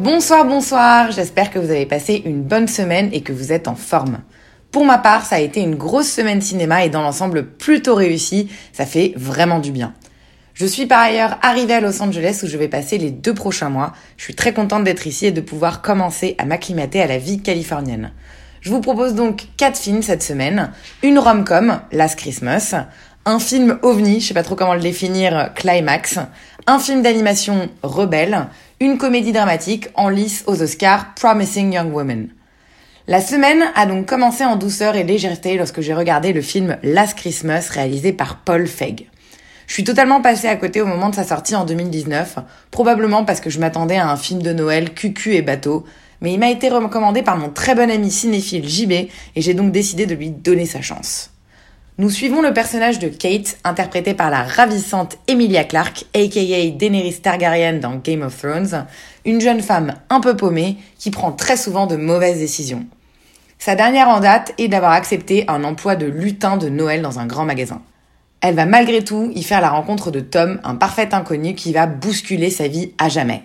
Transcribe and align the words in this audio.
Bonsoir, 0.00 0.44
bonsoir, 0.44 1.10
j'espère 1.10 1.50
que 1.50 1.58
vous 1.58 1.72
avez 1.72 1.84
passé 1.84 2.22
une 2.24 2.40
bonne 2.40 2.68
semaine 2.68 3.10
et 3.12 3.22
que 3.22 3.32
vous 3.32 3.50
êtes 3.50 3.66
en 3.66 3.74
forme. 3.74 4.20
Pour 4.70 4.84
ma 4.84 4.96
part, 4.96 5.26
ça 5.26 5.34
a 5.36 5.40
été 5.40 5.60
une 5.60 5.74
grosse 5.74 6.08
semaine 6.08 6.40
cinéma 6.40 6.84
et 6.84 6.88
dans 6.88 7.02
l'ensemble 7.02 7.44
plutôt 7.44 7.96
réussi, 7.96 8.48
ça 8.72 8.86
fait 8.86 9.12
vraiment 9.16 9.58
du 9.58 9.72
bien. 9.72 9.94
Je 10.54 10.66
suis 10.66 10.86
par 10.86 11.00
ailleurs 11.00 11.36
arrivée 11.42 11.74
à 11.74 11.80
Los 11.80 12.00
Angeles 12.00 12.42
où 12.44 12.46
je 12.46 12.56
vais 12.56 12.68
passer 12.68 12.96
les 12.96 13.10
deux 13.10 13.34
prochains 13.34 13.70
mois. 13.70 13.92
Je 14.16 14.22
suis 14.22 14.36
très 14.36 14.52
contente 14.52 14.84
d'être 14.84 15.08
ici 15.08 15.26
et 15.26 15.32
de 15.32 15.40
pouvoir 15.40 15.82
commencer 15.82 16.36
à 16.38 16.44
m'acclimater 16.44 17.02
à 17.02 17.08
la 17.08 17.18
vie 17.18 17.42
californienne. 17.42 18.12
Je 18.60 18.70
vous 18.70 18.80
propose 18.80 19.14
donc 19.14 19.48
quatre 19.56 19.78
films 19.78 20.02
cette 20.02 20.22
semaine. 20.22 20.70
Une 21.02 21.18
rom-com, 21.18 21.80
Last 21.90 22.20
Christmas, 22.20 22.76
un 23.24 23.40
film 23.40 23.80
ovni, 23.82 24.20
je 24.20 24.28
sais 24.28 24.34
pas 24.34 24.44
trop 24.44 24.54
comment 24.54 24.74
le 24.74 24.80
définir, 24.80 25.52
Climax, 25.56 26.20
un 26.68 26.78
film 26.78 27.02
d'animation 27.02 27.68
Rebelle, 27.82 28.46
une 28.80 28.96
comédie 28.96 29.32
dramatique 29.32 29.88
en 29.96 30.08
lice 30.08 30.44
aux 30.46 30.62
Oscars, 30.62 31.14
Promising 31.14 31.72
Young 31.72 31.92
Woman. 31.92 32.28
La 33.08 33.20
semaine 33.20 33.64
a 33.74 33.86
donc 33.86 34.06
commencé 34.06 34.44
en 34.44 34.54
douceur 34.54 34.94
et 34.94 35.02
légèreté 35.02 35.56
lorsque 35.56 35.80
j'ai 35.80 35.94
regardé 35.94 36.32
le 36.32 36.42
film 36.42 36.76
Last 36.84 37.18
Christmas 37.18 37.70
réalisé 37.72 38.12
par 38.12 38.38
Paul 38.38 38.68
Feig. 38.68 39.08
Je 39.66 39.74
suis 39.74 39.84
totalement 39.84 40.20
passée 40.20 40.46
à 40.46 40.54
côté 40.54 40.80
au 40.80 40.86
moment 40.86 41.10
de 41.10 41.16
sa 41.16 41.24
sortie 41.24 41.56
en 41.56 41.64
2019, 41.64 42.38
probablement 42.70 43.24
parce 43.24 43.40
que 43.40 43.50
je 43.50 43.58
m'attendais 43.58 43.96
à 43.96 44.08
un 44.08 44.16
film 44.16 44.42
de 44.42 44.52
Noël 44.52 44.94
cucu 44.94 45.34
et 45.34 45.42
bateau, 45.42 45.84
mais 46.20 46.32
il 46.32 46.38
m'a 46.38 46.50
été 46.50 46.68
recommandé 46.68 47.22
par 47.22 47.36
mon 47.36 47.50
très 47.50 47.74
bon 47.74 47.90
ami 47.90 48.10
cinéphile 48.12 48.68
JB 48.68 48.92
et 48.92 49.10
j'ai 49.36 49.54
donc 49.54 49.72
décidé 49.72 50.06
de 50.06 50.14
lui 50.14 50.30
donner 50.30 50.66
sa 50.66 50.82
chance. 50.82 51.30
Nous 52.00 52.10
suivons 52.10 52.42
le 52.42 52.54
personnage 52.54 53.00
de 53.00 53.08
Kate, 53.08 53.58
interprété 53.64 54.14
par 54.14 54.30
la 54.30 54.44
ravissante 54.44 55.18
Emilia 55.26 55.64
Clarke, 55.64 56.04
aka 56.14 56.70
Daenerys 56.70 57.20
Targaryen 57.20 57.80
dans 57.80 57.96
Game 57.96 58.22
of 58.22 58.38
Thrones, 58.38 58.86
une 59.24 59.40
jeune 59.40 59.62
femme 59.62 59.94
un 60.08 60.20
peu 60.20 60.36
paumée 60.36 60.76
qui 60.96 61.10
prend 61.10 61.32
très 61.32 61.56
souvent 61.56 61.88
de 61.88 61.96
mauvaises 61.96 62.38
décisions. 62.38 62.86
Sa 63.58 63.74
dernière 63.74 64.06
en 64.10 64.20
date 64.20 64.54
est 64.58 64.68
d'avoir 64.68 64.92
accepté 64.92 65.44
un 65.48 65.64
emploi 65.64 65.96
de 65.96 66.06
lutin 66.06 66.56
de 66.56 66.68
Noël 66.68 67.02
dans 67.02 67.18
un 67.18 67.26
grand 67.26 67.44
magasin. 67.44 67.82
Elle 68.42 68.54
va 68.54 68.64
malgré 68.64 69.02
tout 69.02 69.32
y 69.34 69.42
faire 69.42 69.60
la 69.60 69.70
rencontre 69.70 70.12
de 70.12 70.20
Tom, 70.20 70.60
un 70.62 70.76
parfait 70.76 71.12
inconnu 71.16 71.56
qui 71.56 71.72
va 71.72 71.86
bousculer 71.86 72.50
sa 72.50 72.68
vie 72.68 72.92
à 72.98 73.08
jamais. 73.08 73.42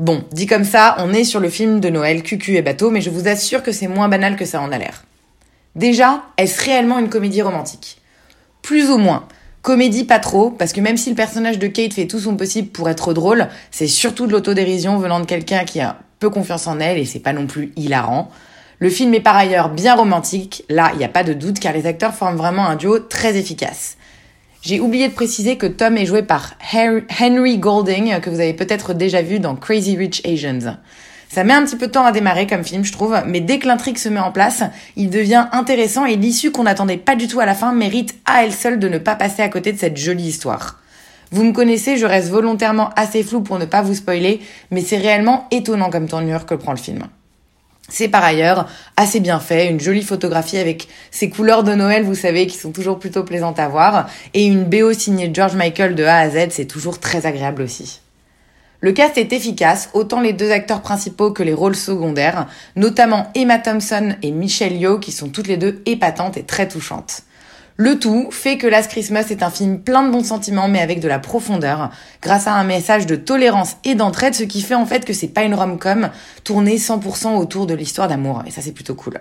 Bon, 0.00 0.24
dit 0.32 0.46
comme 0.46 0.64
ça, 0.64 0.96
on 0.98 1.12
est 1.12 1.22
sur 1.22 1.38
le 1.38 1.50
film 1.50 1.78
de 1.78 1.88
Noël 1.88 2.24
Cucu 2.24 2.56
et 2.56 2.62
bateau, 2.62 2.90
mais 2.90 3.00
je 3.00 3.10
vous 3.10 3.28
assure 3.28 3.62
que 3.62 3.70
c'est 3.70 3.86
moins 3.86 4.08
banal 4.08 4.34
que 4.34 4.44
ça 4.44 4.60
en 4.60 4.72
a 4.72 4.78
l'air. 4.78 5.04
Déjà, 5.74 6.22
est-ce 6.36 6.64
réellement 6.64 6.98
une 6.98 7.08
comédie 7.08 7.42
romantique? 7.42 7.98
Plus 8.62 8.90
ou 8.90 8.98
moins. 8.98 9.26
Comédie 9.62 10.04
pas 10.04 10.18
trop, 10.18 10.50
parce 10.50 10.72
que 10.72 10.80
même 10.80 10.96
si 10.96 11.08
le 11.08 11.16
personnage 11.16 11.58
de 11.58 11.66
Kate 11.66 11.94
fait 11.94 12.06
tout 12.06 12.18
son 12.18 12.36
possible 12.36 12.68
pour 12.68 12.88
être 12.90 13.14
drôle, 13.14 13.48
c'est 13.70 13.86
surtout 13.86 14.26
de 14.26 14.32
l'autodérision 14.32 14.98
venant 14.98 15.20
de 15.20 15.24
quelqu'un 15.24 15.64
qui 15.64 15.80
a 15.80 15.98
peu 16.18 16.30
confiance 16.30 16.66
en 16.66 16.80
elle 16.80 16.98
et 16.98 17.04
c'est 17.04 17.20
pas 17.20 17.32
non 17.32 17.46
plus 17.46 17.72
hilarant. 17.76 18.28
Le 18.80 18.90
film 18.90 19.14
est 19.14 19.20
par 19.20 19.36
ailleurs 19.36 19.70
bien 19.70 19.94
romantique, 19.94 20.64
là 20.68 20.90
il 20.92 20.98
n'y 20.98 21.04
a 21.04 21.08
pas 21.08 21.22
de 21.22 21.32
doute 21.32 21.60
car 21.60 21.72
les 21.72 21.86
acteurs 21.86 22.14
forment 22.14 22.36
vraiment 22.36 22.66
un 22.66 22.74
duo 22.74 22.98
très 22.98 23.36
efficace. 23.36 23.96
J'ai 24.62 24.80
oublié 24.80 25.08
de 25.08 25.14
préciser 25.14 25.56
que 25.56 25.66
Tom 25.66 25.96
est 25.96 26.06
joué 26.06 26.22
par 26.22 26.54
Henry 26.72 27.58
Golding, 27.58 28.20
que 28.20 28.30
vous 28.30 28.40
avez 28.40 28.54
peut-être 28.54 28.94
déjà 28.94 29.22
vu 29.22 29.38
dans 29.38 29.56
Crazy 29.56 29.96
Rich 29.96 30.22
Asians. 30.24 30.76
Ça 31.32 31.44
met 31.44 31.54
un 31.54 31.64
petit 31.64 31.76
peu 31.76 31.86
de 31.86 31.92
temps 31.92 32.04
à 32.04 32.12
démarrer 32.12 32.46
comme 32.46 32.62
film, 32.62 32.84
je 32.84 32.92
trouve, 32.92 33.16
mais 33.26 33.40
dès 33.40 33.58
que 33.58 33.66
l'intrigue 33.66 33.96
se 33.96 34.10
met 34.10 34.20
en 34.20 34.32
place, 34.32 34.64
il 34.96 35.08
devient 35.08 35.46
intéressant 35.52 36.04
et 36.04 36.16
l'issue 36.16 36.50
qu'on 36.50 36.64
n'attendait 36.64 36.98
pas 36.98 37.16
du 37.16 37.26
tout 37.26 37.40
à 37.40 37.46
la 37.46 37.54
fin 37.54 37.72
mérite 37.72 38.14
à 38.26 38.44
elle 38.44 38.52
seule 38.52 38.78
de 38.78 38.86
ne 38.86 38.98
pas 38.98 39.14
passer 39.14 39.40
à 39.40 39.48
côté 39.48 39.72
de 39.72 39.78
cette 39.78 39.96
jolie 39.96 40.26
histoire. 40.26 40.78
Vous 41.30 41.42
me 41.42 41.52
connaissez, 41.52 41.96
je 41.96 42.04
reste 42.04 42.28
volontairement 42.28 42.90
assez 42.96 43.22
flou 43.22 43.40
pour 43.40 43.58
ne 43.58 43.64
pas 43.64 43.80
vous 43.80 43.94
spoiler, 43.94 44.42
mais 44.70 44.82
c'est 44.82 44.98
réellement 44.98 45.48
étonnant 45.50 45.88
comme 45.88 46.06
tournure 46.06 46.44
que 46.44 46.54
prend 46.54 46.72
le 46.72 46.76
film. 46.76 47.04
C'est 47.88 48.08
par 48.08 48.24
ailleurs 48.24 48.68
assez 48.98 49.20
bien 49.20 49.40
fait, 49.40 49.70
une 49.70 49.80
jolie 49.80 50.02
photographie 50.02 50.58
avec 50.58 50.86
ces 51.10 51.30
couleurs 51.30 51.64
de 51.64 51.72
Noël, 51.72 52.02
vous 52.02 52.14
savez, 52.14 52.46
qui 52.46 52.58
sont 52.58 52.72
toujours 52.72 52.98
plutôt 52.98 53.24
plaisantes 53.24 53.58
à 53.58 53.68
voir, 53.68 54.06
et 54.34 54.44
une 54.44 54.64
BO 54.64 54.92
signée 54.92 55.30
George 55.32 55.54
Michael 55.54 55.94
de 55.94 56.04
A 56.04 56.18
à 56.18 56.28
Z, 56.28 56.48
c'est 56.50 56.66
toujours 56.66 57.00
très 57.00 57.24
agréable 57.24 57.62
aussi. 57.62 58.02
Le 58.84 58.90
cast 58.90 59.16
est 59.16 59.32
efficace, 59.32 59.90
autant 59.94 60.20
les 60.20 60.32
deux 60.32 60.50
acteurs 60.50 60.82
principaux 60.82 61.30
que 61.30 61.44
les 61.44 61.54
rôles 61.54 61.76
secondaires, 61.76 62.48
notamment 62.74 63.30
Emma 63.36 63.60
Thompson 63.60 64.16
et 64.22 64.32
Michelle 64.32 64.76
Yeoh 64.76 64.98
qui 64.98 65.12
sont 65.12 65.28
toutes 65.28 65.46
les 65.46 65.56
deux 65.56 65.80
épatantes 65.86 66.36
et 66.36 66.42
très 66.42 66.66
touchantes. 66.66 67.22
Le 67.76 68.00
tout 68.00 68.26
fait 68.32 68.58
que 68.58 68.66
Last 68.66 68.90
Christmas 68.90 69.26
est 69.30 69.44
un 69.44 69.50
film 69.50 69.78
plein 69.78 70.02
de 70.02 70.10
bons 70.10 70.24
sentiments 70.24 70.66
mais 70.66 70.80
avec 70.80 70.98
de 70.98 71.06
la 71.06 71.20
profondeur, 71.20 71.90
grâce 72.20 72.48
à 72.48 72.54
un 72.54 72.64
message 72.64 73.06
de 73.06 73.14
tolérance 73.14 73.76
et 73.84 73.94
d'entraide, 73.94 74.34
ce 74.34 74.42
qui 74.42 74.62
fait 74.62 74.74
en 74.74 74.84
fait 74.84 75.04
que 75.04 75.12
c'est 75.12 75.28
pas 75.28 75.44
une 75.44 75.54
rom-com 75.54 76.10
tournée 76.42 76.76
100% 76.76 77.36
autour 77.36 77.68
de 77.68 77.74
l'histoire 77.74 78.08
d'amour, 78.08 78.42
et 78.48 78.50
ça 78.50 78.62
c'est 78.62 78.72
plutôt 78.72 78.96
cool. 78.96 79.20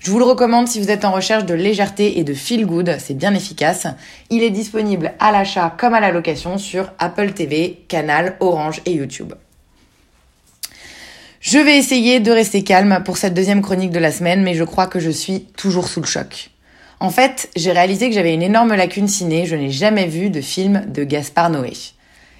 Je 0.00 0.10
vous 0.10 0.18
le 0.18 0.24
recommande 0.24 0.68
si 0.68 0.80
vous 0.80 0.90
êtes 0.90 1.04
en 1.04 1.12
recherche 1.12 1.44
de 1.46 1.54
légèreté 1.54 2.18
et 2.18 2.24
de 2.24 2.34
feel 2.34 2.66
good, 2.66 2.96
c'est 2.98 3.14
bien 3.14 3.34
efficace. 3.34 3.86
Il 4.30 4.42
est 4.42 4.50
disponible 4.50 5.12
à 5.18 5.32
l'achat 5.32 5.74
comme 5.76 5.94
à 5.94 6.00
la 6.00 6.12
location 6.12 6.58
sur 6.58 6.92
Apple 6.98 7.32
TV, 7.32 7.84
Canal, 7.88 8.36
Orange 8.40 8.82
et 8.84 8.92
YouTube. 8.92 9.32
Je 11.40 11.58
vais 11.58 11.78
essayer 11.78 12.20
de 12.20 12.32
rester 12.32 12.64
calme 12.64 13.02
pour 13.04 13.18
cette 13.18 13.34
deuxième 13.34 13.62
chronique 13.62 13.92
de 13.92 14.00
la 14.00 14.10
semaine, 14.10 14.42
mais 14.42 14.54
je 14.54 14.64
crois 14.64 14.86
que 14.86 14.98
je 14.98 15.10
suis 15.10 15.44
toujours 15.56 15.88
sous 15.88 16.00
le 16.00 16.06
choc. 16.06 16.50
En 16.98 17.10
fait, 17.10 17.50
j'ai 17.56 17.72
réalisé 17.72 18.08
que 18.08 18.14
j'avais 18.14 18.34
une 18.34 18.42
énorme 18.42 18.74
lacune 18.74 19.06
ciné, 19.06 19.46
je 19.46 19.54
n'ai 19.54 19.70
jamais 19.70 20.06
vu 20.06 20.30
de 20.30 20.40
film 20.40 20.84
de 20.88 21.04
Gaspard 21.04 21.50
Noé. 21.50 21.72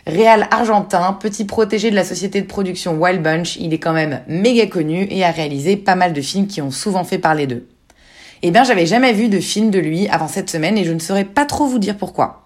Réal 0.06 0.46
argentin, 0.52 1.12
petit 1.14 1.44
protégé 1.44 1.90
de 1.90 1.96
la 1.96 2.04
société 2.04 2.40
de 2.40 2.46
production 2.46 2.94
Wild 2.94 3.22
Bunch, 3.22 3.56
il 3.56 3.74
est 3.74 3.80
quand 3.80 3.92
même 3.92 4.20
méga 4.28 4.68
connu 4.68 5.08
et 5.10 5.24
a 5.24 5.32
réalisé 5.32 5.76
pas 5.76 5.96
mal 5.96 6.12
de 6.12 6.20
films 6.20 6.46
qui 6.46 6.62
ont 6.62 6.70
souvent 6.70 7.02
fait 7.02 7.18
parler 7.18 7.48
d'eux. 7.48 7.66
Eh 8.42 8.52
bien, 8.52 8.62
j'avais 8.62 8.86
jamais 8.86 9.12
vu 9.12 9.28
de 9.28 9.40
film 9.40 9.70
de 9.70 9.80
lui 9.80 10.06
avant 10.06 10.28
cette 10.28 10.48
semaine 10.48 10.78
et 10.78 10.84
je 10.84 10.92
ne 10.92 11.00
saurais 11.00 11.24
pas 11.24 11.44
trop 11.44 11.66
vous 11.66 11.80
dire 11.80 11.96
pourquoi. 11.96 12.44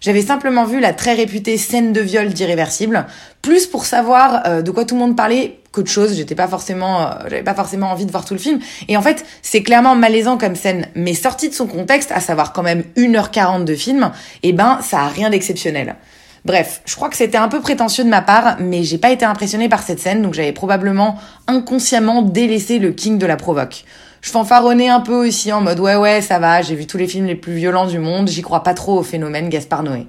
J'avais 0.00 0.22
simplement 0.22 0.64
vu 0.64 0.80
la 0.80 0.94
très 0.94 1.12
réputée 1.12 1.58
scène 1.58 1.92
de 1.92 2.00
viol 2.00 2.30
d'Irréversible, 2.30 3.06
plus 3.42 3.66
pour 3.66 3.84
savoir 3.84 4.46
euh, 4.46 4.62
de 4.62 4.70
quoi 4.70 4.86
tout 4.86 4.94
le 4.94 5.00
monde 5.00 5.14
parlait 5.14 5.60
qu'autre 5.70 5.90
chose. 5.90 6.16
J'étais 6.16 6.34
pas 6.34 6.48
forcément, 6.48 7.02
euh, 7.02 7.10
j'avais 7.24 7.42
pas 7.42 7.54
forcément 7.54 7.90
envie 7.90 8.06
de 8.06 8.10
voir 8.10 8.24
tout 8.24 8.32
le 8.32 8.40
film. 8.40 8.58
Et 8.88 8.96
en 8.96 9.02
fait, 9.02 9.26
c'est 9.42 9.62
clairement 9.62 9.94
malaisant 9.94 10.38
comme 10.38 10.56
scène, 10.56 10.88
mais 10.94 11.12
sorti 11.12 11.50
de 11.50 11.54
son 11.54 11.66
contexte, 11.66 12.10
à 12.10 12.20
savoir 12.20 12.54
quand 12.54 12.62
même 12.62 12.84
1h40 12.96 13.64
de 13.64 13.74
film, 13.74 14.12
eh 14.42 14.54
ben, 14.54 14.78
ça 14.80 15.00
a 15.00 15.08
rien 15.08 15.28
d'exceptionnel. 15.28 15.96
Bref, 16.44 16.82
je 16.86 16.96
crois 16.96 17.08
que 17.08 17.16
c'était 17.16 17.38
un 17.38 17.46
peu 17.46 17.60
prétentieux 17.60 18.02
de 18.02 18.08
ma 18.08 18.20
part, 18.20 18.56
mais 18.58 18.82
j'ai 18.82 18.98
pas 18.98 19.12
été 19.12 19.24
impressionnée 19.24 19.68
par 19.68 19.82
cette 19.82 20.00
scène, 20.00 20.22
donc 20.22 20.34
j'avais 20.34 20.52
probablement 20.52 21.16
inconsciemment 21.46 22.20
délaissé 22.22 22.80
le 22.80 22.90
king 22.90 23.16
de 23.16 23.26
la 23.26 23.36
provoque. 23.36 23.84
Je 24.22 24.30
fanfaronnais 24.30 24.88
un 24.88 25.00
peu 25.00 25.26
aussi 25.26 25.52
en 25.52 25.60
mode 25.60 25.78
ouais 25.78 25.96
ouais 25.96 26.20
ça 26.20 26.40
va, 26.40 26.60
j'ai 26.62 26.74
vu 26.74 26.86
tous 26.86 26.96
les 26.96 27.06
films 27.06 27.26
les 27.26 27.36
plus 27.36 27.54
violents 27.54 27.86
du 27.86 27.98
monde, 27.98 28.28
j'y 28.28 28.42
crois 28.42 28.64
pas 28.64 28.74
trop 28.74 28.98
au 28.98 29.02
phénomène 29.04 29.48
Gaspard 29.48 29.84
Noé. 29.84 30.06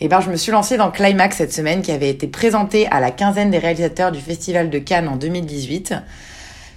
Et 0.00 0.08
ben 0.08 0.20
je 0.20 0.28
me 0.28 0.36
suis 0.36 0.50
lancée 0.50 0.76
dans 0.76 0.90
Climax 0.90 1.36
cette 1.36 1.52
semaine 1.52 1.82
qui 1.82 1.92
avait 1.92 2.10
été 2.10 2.26
présenté 2.26 2.88
à 2.88 2.98
la 2.98 3.12
quinzaine 3.12 3.50
des 3.50 3.58
réalisateurs 3.58 4.10
du 4.10 4.20
Festival 4.20 4.70
de 4.70 4.78
Cannes 4.80 5.08
en 5.08 5.16
2018. 5.16 5.94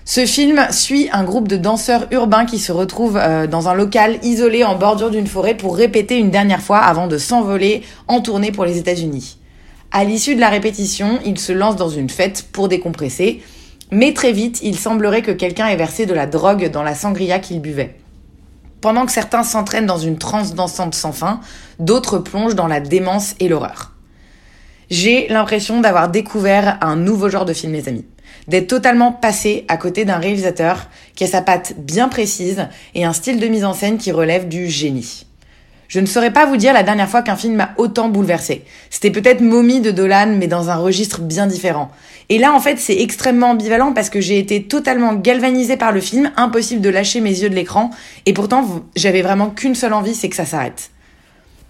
Ce 0.10 0.26
film 0.26 0.66
suit 0.72 1.10
un 1.12 1.26
groupe 1.26 1.50
de 1.50 1.58
danseurs 1.58 2.08
urbains 2.12 2.46
qui 2.46 2.60
se 2.60 2.72
retrouvent 2.72 3.20
euh, 3.22 3.46
dans 3.46 3.68
un 3.68 3.74
local 3.74 4.20
isolé 4.24 4.64
en 4.64 4.78
bordure 4.78 5.12
d'une 5.12 5.28
forêt 5.28 5.58
pour 5.58 5.76
répéter 5.76 6.18
une 6.18 6.32
dernière 6.32 6.62
fois 6.62 6.78
avant 6.78 7.08
de 7.08 7.18
s'envoler 7.18 7.84
en 8.08 8.22
tournée 8.22 8.54
pour 8.54 8.64
les 8.64 8.78
États-Unis. 8.78 9.38
À 9.92 10.06
l'issue 10.06 10.36
de 10.36 10.40
la 10.40 10.48
répétition, 10.48 11.20
ils 11.26 11.38
se 11.38 11.52
lancent 11.52 11.76
dans 11.76 11.90
une 11.90 12.10
fête 12.10 12.46
pour 12.54 12.70
décompresser, 12.70 13.42
mais 13.92 14.14
très 14.14 14.32
vite, 14.32 14.62
il 14.64 14.80
semblerait 14.80 15.24
que 15.24 15.32
quelqu'un 15.32 15.68
ait 15.68 15.76
versé 15.76 16.06
de 16.06 16.14
la 16.14 16.26
drogue 16.26 16.72
dans 16.72 16.84
la 16.84 16.96
sangria 16.96 17.40
qu'ils 17.40 17.60
buvaient. 17.60 17.98
Pendant 18.80 19.06
que 19.06 19.12
certains 19.12 19.44
s'entraînent 19.44 19.88
dans 19.88 19.98
une 19.98 20.18
transe 20.18 20.56
dansante 20.56 20.96
sans 20.96 21.12
fin, 21.12 21.42
d'autres 21.80 22.20
plongent 22.20 22.56
dans 22.56 22.68
la 22.68 22.80
démence 22.80 23.36
et 23.42 23.50
l'horreur. 23.50 23.92
J'ai 24.90 25.28
l'impression 25.28 25.82
d'avoir 25.82 26.08
découvert 26.08 26.78
un 26.80 26.96
nouveau 26.96 27.28
genre 27.28 27.44
de 27.44 27.52
film, 27.52 27.74
mes 27.74 27.90
amis. 27.90 28.06
D'être 28.48 28.68
totalement 28.68 29.12
passé 29.12 29.66
à 29.68 29.78
côté 29.78 30.06
d'un 30.06 30.18
réalisateur 30.18 30.90
qui 31.16 31.24
a 31.24 31.28
sa 31.28 31.42
patte 31.42 31.74
bien 31.78 32.08
précise 32.08 32.68
et 32.96 33.06
un 33.06 33.14
style 33.14 33.40
de 33.40 33.48
mise 33.48 33.66
en 33.66 33.74
scène 33.74 33.98
qui 33.98 34.12
relève 34.12 34.48
du 34.48 34.68
génie. 34.68 35.26
Je 35.88 36.02
ne 36.02 36.06
saurais 36.06 36.32
pas 36.32 36.46
vous 36.46 36.58
dire 36.58 36.74
la 36.74 36.84
dernière 36.84 37.10
fois 37.10 37.22
qu'un 37.22 37.38
film 37.38 37.56
m'a 37.56 37.70
autant 37.78 38.10
bouleversé. 38.10 38.66
C'était 38.90 39.12
peut-être 39.12 39.40
Mommy 39.42 39.80
de 39.80 39.92
Dolan, 39.92 40.36
mais 40.38 40.48
dans 40.48 40.70
un 40.70 40.76
registre 40.76 41.22
bien 41.22 41.48
différent. 41.48 41.92
Et 42.30 42.40
là, 42.40 42.54
en 42.54 42.60
fait, 42.60 42.78
c'est 42.78 43.00
extrêmement 43.00 43.52
ambivalent 43.52 43.94
parce 43.94 44.10
que 44.10 44.20
j'ai 44.20 44.38
été 44.38 44.64
totalement 44.64 45.14
galvanisée 45.14 45.78
par 45.78 45.94
le 45.94 46.02
film, 46.02 46.32
impossible 46.36 46.82
de 46.82 46.90
lâcher 46.90 47.22
mes 47.22 47.40
yeux 47.40 47.50
de 47.50 47.56
l'écran, 47.56 47.90
et 48.26 48.34
pourtant, 48.34 48.84
j'avais 48.98 49.22
vraiment 49.22 49.50
qu'une 49.50 49.76
seule 49.76 49.94
envie, 49.94 50.14
c'est 50.14 50.28
que 50.28 50.36
ça 50.36 50.46
s'arrête. 50.46 50.92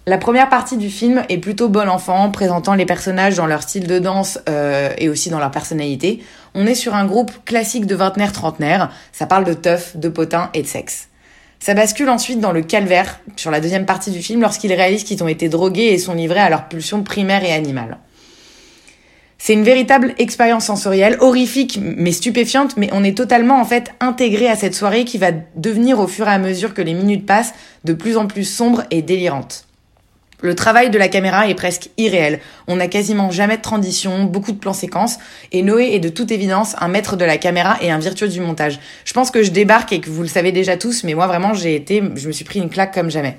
La 0.08 0.16
première 0.16 0.48
partie 0.48 0.78
du 0.78 0.88
film 0.88 1.22
est 1.28 1.36
plutôt 1.36 1.68
bon 1.68 1.86
enfant, 1.86 2.30
présentant 2.30 2.74
les 2.74 2.86
personnages 2.86 3.36
dans 3.36 3.46
leur 3.46 3.62
style 3.62 3.86
de 3.86 3.98
danse 3.98 4.38
euh, 4.48 4.88
et 4.96 5.10
aussi 5.10 5.28
dans 5.28 5.38
leur 5.38 5.50
personnalité. 5.50 6.24
On 6.54 6.66
est 6.66 6.74
sur 6.74 6.94
un 6.94 7.04
groupe 7.04 7.32
classique 7.44 7.86
de 7.86 7.94
vingtenaire 7.94 8.32
trentenaire, 8.32 8.90
ça 9.12 9.26
parle 9.26 9.44
de 9.44 9.54
teuf, 9.54 9.96
de 9.96 10.08
potin 10.08 10.50
et 10.54 10.62
de 10.62 10.66
sexe. 10.66 11.08
Ça 11.60 11.74
bascule 11.74 12.08
ensuite 12.08 12.40
dans 12.40 12.52
le 12.52 12.62
calvaire, 12.62 13.20
sur 13.36 13.50
la 13.50 13.60
deuxième 13.60 13.86
partie 13.86 14.10
du 14.10 14.22
film, 14.22 14.40
lorsqu'ils 14.40 14.72
réalisent 14.72 15.04
qu'ils 15.04 15.22
ont 15.24 15.28
été 15.28 15.48
drogués 15.48 15.92
et 15.92 15.98
sont 15.98 16.14
livrés 16.14 16.40
à 16.40 16.50
leur 16.50 16.68
pulsion 16.68 17.02
primaire 17.02 17.44
et 17.44 17.52
animale. 17.52 17.98
C'est 19.38 19.52
une 19.52 19.62
véritable 19.62 20.14
expérience 20.18 20.64
sensorielle, 20.64 21.16
horrifique 21.20 21.78
mais 21.80 22.12
stupéfiante, 22.12 22.76
mais 22.76 22.90
on 22.92 23.04
est 23.04 23.16
totalement 23.16 23.60
en 23.60 23.64
fait 23.64 23.92
intégré 24.00 24.48
à 24.48 24.56
cette 24.56 24.74
soirée 24.74 25.04
qui 25.04 25.16
va 25.16 25.30
devenir 25.54 26.00
au 26.00 26.08
fur 26.08 26.26
et 26.26 26.32
à 26.32 26.38
mesure 26.38 26.74
que 26.74 26.82
les 26.82 26.94
minutes 26.94 27.24
passent 27.24 27.54
de 27.84 27.92
plus 27.92 28.16
en 28.16 28.26
plus 28.26 28.44
sombre 28.44 28.82
et 28.90 29.00
délirante. 29.00 29.67
Le 30.40 30.54
travail 30.54 30.90
de 30.90 30.98
la 30.98 31.08
caméra 31.08 31.48
est 31.48 31.56
presque 31.56 31.90
irréel. 31.96 32.38
On 32.68 32.76
n'a 32.76 32.86
quasiment 32.86 33.32
jamais 33.32 33.56
de 33.56 33.62
transition, 33.62 34.22
beaucoup 34.22 34.52
de 34.52 34.58
plans 34.58 34.72
séquences, 34.72 35.16
et 35.50 35.62
Noé 35.62 35.94
est 35.94 35.98
de 35.98 36.08
toute 36.08 36.30
évidence 36.30 36.76
un 36.78 36.86
maître 36.86 37.16
de 37.16 37.24
la 37.24 37.38
caméra 37.38 37.76
et 37.80 37.90
un 37.90 37.98
virtuose 37.98 38.34
du 38.34 38.40
montage. 38.40 38.78
Je 39.04 39.12
pense 39.14 39.32
que 39.32 39.42
je 39.42 39.50
débarque 39.50 39.92
et 39.92 40.00
que 40.00 40.08
vous 40.08 40.22
le 40.22 40.28
savez 40.28 40.52
déjà 40.52 40.76
tous, 40.76 41.02
mais 41.02 41.14
moi 41.14 41.26
vraiment 41.26 41.54
j'ai 41.54 41.74
été, 41.74 42.00
je 42.14 42.28
me 42.28 42.32
suis 42.32 42.44
pris 42.44 42.60
une 42.60 42.70
claque 42.70 42.94
comme 42.94 43.10
jamais. 43.10 43.36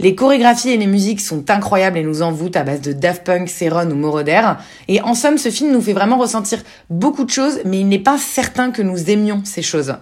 Les 0.00 0.16
chorégraphies 0.16 0.70
et 0.70 0.76
les 0.76 0.88
musiques 0.88 1.20
sont 1.20 1.48
incroyables 1.52 1.98
et 1.98 2.02
nous 2.02 2.22
envoûtent 2.22 2.56
à 2.56 2.64
base 2.64 2.80
de 2.80 2.92
Daft 2.92 3.22
Punk, 3.22 3.48
Céron 3.48 3.88
ou 3.88 3.94
Moroder. 3.94 4.42
Et 4.88 5.00
en 5.02 5.14
somme, 5.14 5.38
ce 5.38 5.50
film 5.50 5.70
nous 5.70 5.80
fait 5.80 5.92
vraiment 5.92 6.18
ressentir 6.18 6.58
beaucoup 6.90 7.22
de 7.22 7.30
choses, 7.30 7.60
mais 7.64 7.78
il 7.78 7.88
n'est 7.88 8.00
pas 8.00 8.18
certain 8.18 8.72
que 8.72 8.82
nous 8.82 9.08
aimions 9.08 9.42
ces 9.44 9.62
choses. 9.62 9.94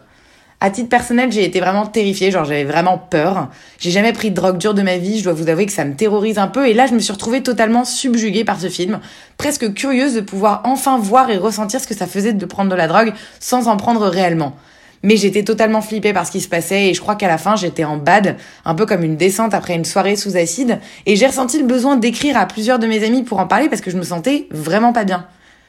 À 0.65 0.71
titre 0.71 0.89
personnel, 0.89 1.33
j'ai 1.33 1.45
été 1.45 1.59
vraiment 1.59 1.87
terrifiée, 1.87 2.31
genre 2.31 2.45
j'avais 2.45 2.63
vraiment 2.63 2.97
peur. 2.97 3.49
J'ai 3.81 3.91
jamais 3.91 4.13
pris 4.13 4.31
de 4.31 4.37
drogue 4.37 4.59
dure 4.59 4.75
de 4.75 4.83
ma 4.83 4.97
vie, 4.97 5.19
je 5.19 5.25
dois 5.25 5.33
vous 5.33 5.49
avouer 5.49 5.67
que 5.67 5.73
ça 5.73 5.85
me 5.85 5.97
terrorise 5.97 6.39
un 6.39 6.47
peu 6.47 6.69
et 6.69 6.73
là 6.73 6.87
je 6.87 6.95
me 6.95 7.01
suis 7.01 7.13
retrouvée 7.13 7.43
totalement 7.43 7.85
subjuguée 7.85 8.45
par 8.45 8.61
ce 8.61 8.69
film, 8.69 9.01
presque 9.39 9.75
curieuse 9.75 10.15
de 10.15 10.21
pouvoir 10.21 10.61
enfin 10.63 11.01
voir 11.01 11.31
et 11.31 11.37
ressentir 11.37 11.81
ce 11.81 11.89
que 11.89 11.97
ça 11.97 12.07
faisait 12.07 12.33
de 12.33 12.47
prendre 12.47 12.71
de 12.71 12.77
la 12.77 12.87
drogue 12.87 13.13
sans 13.41 13.67
en 13.67 13.77
prendre 13.77 14.07
réellement. 14.07 14.55
Mais 15.03 15.17
j'étais 15.17 15.43
totalement 15.43 15.81
flippée 15.81 16.13
par 16.13 16.29
ce 16.29 16.31
qui 16.31 16.41
se 16.41 16.47
passait 16.49 16.91
et 16.91 16.95
je 16.95 17.01
crois 17.01 17.17
qu'à 17.17 17.27
la 17.27 17.39
fin 17.39 17.57
j'étais 17.57 17.83
en 17.83 17.97
bad, 17.97 18.37
un 18.65 18.77
peu 18.77 18.87
comme 18.87 19.03
une 19.03 19.17
descente 19.17 19.55
après 19.55 19.75
une 19.75 19.85
soirée 19.85 20.15
sous 20.15 20.37
acide 20.37 20.79
et 21.07 21.17
j'ai 21.17 21.27
ressenti 21.27 21.59
le 21.59 21.67
besoin 21.67 21.97
d'écrire 21.97 22.37
à 22.37 22.47
plusieurs 22.47 22.79
de 22.79 22.87
mes 22.87 23.03
amis 23.05 23.25
pour 23.25 23.41
en 23.41 23.49
parler 23.49 23.69
parce 23.69 23.83
que 23.83 23.91
je 23.91 23.97
me 23.97 24.05
sentais 24.05 24.47
vraiment 24.53 24.93
pas 24.93 25.03
bien. 25.03 25.27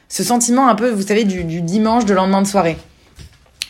Ce 0.08 0.22
sentiment 0.22 0.68
un 0.68 0.76
peu, 0.76 0.90
vous 0.90 1.02
savez, 1.02 1.24
du, 1.24 1.42
du 1.42 1.62
dimanche 1.62 2.04
de 2.04 2.14
lendemain 2.14 2.42
de 2.42 2.46
soirée. 2.46 2.76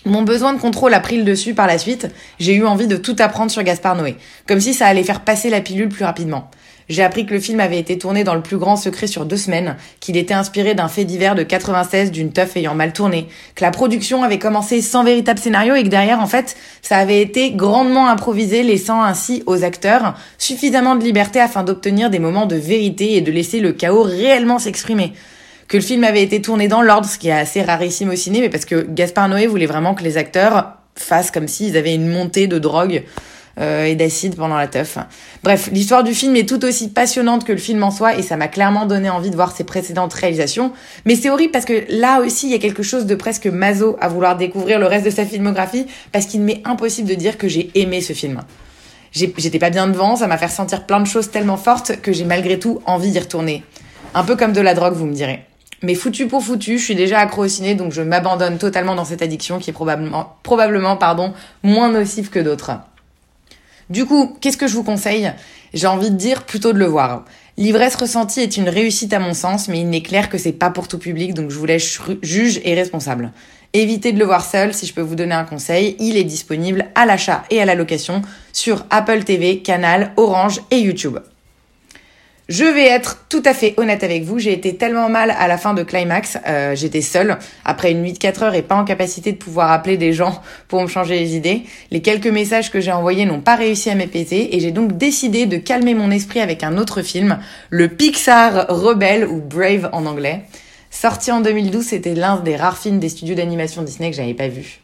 Mon 0.07 0.21
besoin 0.21 0.53
de 0.53 0.61
contrôle 0.61 0.93
a 0.93 1.01
pris 1.01 1.17
le 1.17 1.25
dessus 1.25 1.55
par 1.55 1.67
la 1.67 1.79
suite, 1.79 2.09
j'ai 2.39 2.55
eu 2.55 2.67
envie 2.67 2.87
de 2.87 2.99
tout 2.99 3.17
apprendre 3.21 3.51
sur 3.51 3.63
Gaspard 3.63 3.97
Noé, 3.97 4.17
comme 4.47 4.61
si 4.61 4.75
ça 4.75 4.87
allait 4.87 5.03
faire 5.03 5.23
passer 5.23 5.49
la 5.49 5.63
pilule 5.63 5.89
plus 5.89 6.05
rapidement. 6.05 6.51
J'ai 6.91 7.03
appris 7.03 7.25
que 7.25 7.33
le 7.33 7.41
film 7.41 7.59
avait 7.61 7.79
été 7.79 7.97
tourné 7.97 8.23
dans 8.23 8.35
le 8.35 8.43
plus 8.43 8.59
grand 8.59 8.77
secret 8.77 9.07
sur 9.07 9.25
deux 9.25 9.39
semaines, 9.39 9.77
qu'il 10.01 10.19
était 10.19 10.35
inspiré 10.35 10.75
d'un 10.75 10.89
fait 10.89 11.07
divers 11.07 11.35
de 11.35 11.43
96 11.43 12.11
d'une 12.11 12.33
teuf 12.33 12.55
ayant 12.59 12.75
mal 12.75 12.93
tourné, 12.93 13.29
que 13.55 13.65
la 13.65 13.71
production 13.71 14.23
avait 14.23 14.39
commencé 14.39 14.83
sans 14.83 15.05
véritable 15.05 15.39
scénario 15.39 15.75
et 15.75 15.83
que 15.83 15.89
derrière, 15.89 16.21
en 16.21 16.27
fait, 16.27 16.55
ça 16.83 16.99
avait 16.99 17.23
été 17.23 17.53
grandement 17.53 18.09
improvisé, 18.09 18.63
laissant 18.63 19.03
ainsi 19.03 19.43
aux 19.47 19.65
acteurs 19.65 20.17
suffisamment 20.37 20.97
de 20.97 21.05
liberté 21.05 21.41
afin 21.41 21.63
d'obtenir 21.63 22.11
des 22.11 22.19
moments 22.19 22.45
de 22.45 22.57
vérité 22.57 23.15
et 23.15 23.23
de 23.23 23.33
laisser 23.33 23.61
le 23.61 23.73
chaos 23.73 24.03
réellement 24.03 24.59
s'exprimer 24.59 25.15
que 25.69 25.77
le 25.77 25.83
film 25.83 26.05
avait 26.05 26.23
été 26.23 26.43
tourné 26.43 26.69
dans 26.69 26.83
l'ordre, 26.83 27.09
ce 27.09 27.19
qui 27.19 27.29
est 27.29 27.33
assez 27.33 27.63
rarissime 27.63 28.11
au 28.11 28.17
ciné, 28.17 28.41
mais 28.41 28.51
parce 28.51 28.65
que 28.65 28.87
Gaspard 28.89 29.29
Noé 29.29 29.47
voulait 29.47 29.67
vraiment 29.67 29.95
que 29.95 30.03
les 30.03 30.17
acteurs 30.17 30.75
fassent 30.97 31.31
comme 31.31 31.49
s'ils 31.49 31.77
avaient 31.77 31.95
une 31.95 32.09
montée 32.09 32.47
de 32.47 32.59
drogue 32.59 33.05
euh, 33.61 33.85
et 33.85 33.95
d'acide 33.95 34.35
pendant 34.35 34.57
la 34.57 34.67
teuf. 34.67 34.99
Bref, 35.45 35.69
l'histoire 35.73 36.03
du 36.03 36.13
film 36.13 36.35
est 36.35 36.49
tout 36.49 36.65
aussi 36.65 36.89
passionnante 36.89 37.45
que 37.45 37.53
le 37.53 37.59
film 37.59 37.85
en 37.85 37.93
soi 37.93 38.17
et 38.17 38.23
ça 38.23 38.37
m'a 38.37 38.49
clairement 38.49 38.85
donné 38.85 39.11
envie 39.11 39.31
de 39.31 39.37
voir 39.37 39.55
ses 39.55 39.63
précédentes 39.63 40.13
réalisations. 40.13 40.73
Mais 41.05 41.15
c'est 41.15 41.31
horrible 41.31 41.53
parce 41.53 41.65
que 41.65 41.85
là 41.89 42.21
aussi, 42.21 42.47
il 42.47 42.53
y 42.53 42.57
a 42.57 42.59
quelque 42.59 42.83
chose 42.83 43.07
de 43.07 43.15
presque 43.15 43.47
maso 43.47 43.97
à 44.01 44.09
vouloir 44.09 44.37
découvrir 44.37 44.81
le 44.81 44.87
reste 44.87 45.05
de 45.05 45.11
sa 45.11 45.25
filmographie 45.25 45.87
parce 46.11 46.27
qu'il 46.27 46.41
m'est 46.41 46.63
impossible 46.65 47.09
de 47.09 47.15
dire 47.15 47.39
que 47.39 47.47
j'ai 47.47 47.71
aimé 47.77 48.01
ce 48.01 48.13
film. 48.13 48.43
J'étais 49.13 49.61
pas 49.61 49.71
bien 49.71 49.87
devant, 49.87 50.17
ça 50.17 50.27
m'a 50.27 50.37
fait 50.37 50.47
ressentir 50.47 50.85
plein 50.85 50.99
de 50.99 51.07
choses 51.07 51.31
tellement 51.31 51.57
fortes 51.57 52.01
que 52.03 52.13
j'ai 52.13 52.25
malgré 52.25 52.59
tout 52.59 52.81
envie 52.85 53.13
d'y 53.13 53.21
retourner. 53.21 53.63
Un 54.15 54.25
peu 54.25 54.35
comme 54.35 54.53
de 54.53 54.61
la 54.61 54.75
drogue, 54.75 54.95
vous 54.95 55.07
me 55.07 55.15
direz. 55.15 55.45
Mais 55.85 55.95
foutu 55.95 56.27
pour 56.29 56.43
foutu, 56.43 56.79
je 56.79 56.85
suis 56.85 56.95
déjà 56.95 57.19
accro 57.19 57.45
donc 57.77 57.93
je 57.93 58.01
m'abandonne 58.01 58.57
totalement 58.57 58.95
dans 58.95 59.05
cette 59.05 59.21
addiction 59.21 59.59
qui 59.59 59.69
est 59.69 59.75
probablement, 59.75 60.39
moins 61.63 61.91
nocive 61.91 62.31
que 62.31 62.39
d'autres. 62.39 62.73
Du 63.91 64.07
coup, 64.07 64.35
qu'est-ce 64.41 64.57
que 64.57 64.67
je 64.67 64.77
vous 64.77 64.83
conseille? 64.83 65.31
J'ai 65.75 65.87
envie 65.87 66.11
de 66.11 66.17
dire 66.17 66.45
plutôt 66.45 66.73
de 66.73 66.79
le 66.79 66.87
voir. 66.87 67.27
L'ivresse 67.59 67.97
ressentie 67.97 68.41
est 68.41 68.57
une 68.57 68.71
réussite 68.71 69.13
à 69.13 69.19
mon 69.19 69.35
sens, 69.35 69.69
mais 69.69 69.81
il 69.81 69.91
n'est 69.91 70.01
clair 70.01 70.31
que 70.31 70.39
c'est 70.39 70.53
pas 70.53 70.71
pour 70.71 70.89
tout 70.89 70.99
public, 70.99 71.35
donc 71.35 71.51
je 71.51 71.59
vous 71.59 71.67
laisse 71.67 72.01
juge 72.23 72.63
et 72.65 72.75
responsable. 72.75 73.31
Évitez 73.75 74.13
de 74.13 74.19
le 74.19 74.25
voir 74.25 74.43
seul, 74.43 74.73
si 74.73 74.87
je 74.87 74.95
peux 74.95 75.03
vous 75.03 75.17
donner 75.17 75.35
un 75.35 75.45
conseil, 75.45 75.97
il 76.01 76.17
est 76.17 76.25
disponible 76.25 76.87
à 76.95 77.05
l'achat 77.05 77.45
et 77.51 77.61
à 77.61 77.67
la 77.67 77.75
location 77.75 78.23
sur 78.55 78.87
Apple 78.89 79.23
TV, 79.25 79.59
Canal, 79.59 80.13
Orange 80.17 80.63
et 80.71 80.79
YouTube. 80.79 81.19
Je 82.51 82.65
vais 82.65 82.85
être 82.85 83.25
tout 83.31 83.43
à 83.47 83.55
fait 83.55 83.73
honnête 83.79 84.05
avec 84.05 84.23
vous, 84.23 84.39
j'ai 84.39 84.53
été 84.53 84.77
tellement 84.77 85.09
mal 85.09 85.31
à 85.31 85.49
la 85.49 85.57
fin 85.57 85.73
de 85.73 85.83
Climax, 85.83 86.37
euh, 86.47 86.75
j'étais 86.75 87.01
seule, 87.01 87.39
après 87.65 87.93
une 87.93 88.03
nuit 88.03 88.13
de 88.13 88.19
4 88.19 88.43
heures 88.43 88.55
et 88.55 88.61
pas 88.61 88.75
en 88.75 88.85
capacité 88.85 89.33
de 89.33 89.39
pouvoir 89.39 89.73
appeler 89.73 89.97
des 89.97 90.13
gens 90.13 90.43
pour 90.69 90.83
me 90.83 90.87
changer 90.87 91.19
les 91.19 91.37
idées. 91.37 91.63
Les 91.91 92.03
quelques 92.03 92.27
messages 92.27 92.71
que 92.71 92.81
j'ai 92.81 92.93
envoyés 92.93 93.25
n'ont 93.25 93.41
pas 93.41 93.55
réussi 93.55 93.89
à 93.89 93.95
m'épaiser 93.95 94.55
et 94.55 94.61
j'ai 94.61 94.73
donc 94.73 94.99
décidé 94.99 95.47
de 95.47 95.57
calmer 95.57 95.95
mon 95.95 96.11
esprit 96.11 96.41
avec 96.41 96.63
un 96.63 96.77
autre 96.77 97.01
film, 97.01 97.39
le 97.71 97.89
Pixar 97.89 98.67
Rebelle 98.69 99.27
ou 99.27 99.41
Brave 99.41 99.89
en 99.93 100.05
anglais. 100.05 100.43
Sorti 100.91 101.33
en 101.33 101.41
2012, 101.41 101.83
c'était 101.83 102.15
l'un 102.15 102.37
des 102.41 102.57
rares 102.57 102.77
films 102.77 102.99
des 102.99 103.09
studios 103.09 103.37
d'animation 103.37 103.81
Disney 103.81 104.11
que 104.11 104.17
j'avais 104.17 104.35
pas 104.35 104.49
vu. 104.49 104.84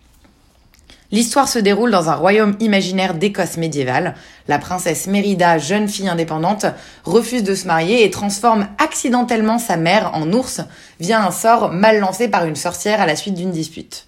L'histoire 1.13 1.49
se 1.49 1.59
déroule 1.59 1.91
dans 1.91 2.09
un 2.09 2.15
royaume 2.15 2.57
imaginaire 2.61 3.15
d'Écosse 3.15 3.57
médiévale. 3.57 4.15
La 4.47 4.61
princesse 4.61 5.09
Mérida, 5.09 5.59
jeune 5.59 5.89
fille 5.89 6.09
indépendante, 6.09 6.67
refuse 7.05 7.43
de 7.43 7.57
se 7.57 7.67
marier 7.67 8.05
et 8.05 8.11
transforme 8.11 8.69
accidentellement 8.79 9.59
sa 9.59 9.77
mère 9.77 10.13
en 10.15 10.33
ours 10.33 10.61
via 11.01 11.25
un 11.25 11.33
sort 11.33 11.73
mal 11.73 11.99
lancé 11.99 12.29
par 12.29 12.45
une 12.45 12.55
sorcière 12.55 13.01
à 13.01 13.07
la 13.07 13.17
suite 13.17 13.35
d'une 13.35 13.51
dispute. 13.51 14.07